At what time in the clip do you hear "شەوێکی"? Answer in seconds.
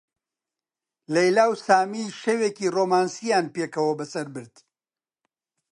2.21-2.71